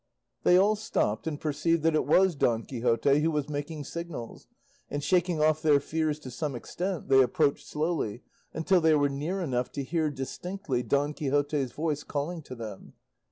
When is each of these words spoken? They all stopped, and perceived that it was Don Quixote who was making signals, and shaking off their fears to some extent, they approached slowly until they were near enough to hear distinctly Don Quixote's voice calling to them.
They 0.41 0.57
all 0.57 0.75
stopped, 0.75 1.27
and 1.27 1.39
perceived 1.39 1.83
that 1.83 1.93
it 1.93 2.07
was 2.07 2.33
Don 2.33 2.63
Quixote 2.63 3.19
who 3.19 3.29
was 3.29 3.47
making 3.47 3.83
signals, 3.83 4.47
and 4.89 5.03
shaking 5.03 5.39
off 5.43 5.61
their 5.61 5.79
fears 5.79 6.17
to 6.21 6.31
some 6.31 6.55
extent, 6.55 7.07
they 7.07 7.21
approached 7.21 7.67
slowly 7.67 8.23
until 8.51 8.81
they 8.81 8.95
were 8.95 9.09
near 9.09 9.41
enough 9.41 9.71
to 9.73 9.83
hear 9.83 10.09
distinctly 10.09 10.81
Don 10.81 11.13
Quixote's 11.13 11.71
voice 11.73 12.01
calling 12.03 12.41
to 12.41 12.55
them. 12.55 12.93